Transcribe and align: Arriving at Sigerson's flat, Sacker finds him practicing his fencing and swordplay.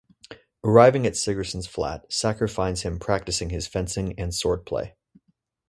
Arriving 0.63 1.05
at 1.05 1.15
Sigerson's 1.15 1.67
flat, 1.67 2.11
Sacker 2.11 2.47
finds 2.47 2.81
him 2.81 2.97
practicing 2.97 3.51
his 3.51 3.67
fencing 3.67 4.15
and 4.17 4.33
swordplay. 4.33 4.95